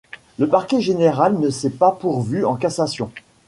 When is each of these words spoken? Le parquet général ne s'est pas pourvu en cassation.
Le 0.39 0.47
parquet 0.49 0.81
général 0.81 1.37
ne 1.37 1.51
s'est 1.51 1.69
pas 1.69 1.91
pourvu 1.91 2.43
en 2.43 2.55
cassation. 2.55 3.11